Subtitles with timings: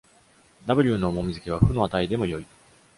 [0.67, 2.45] W の重み付けは負の値でもよい。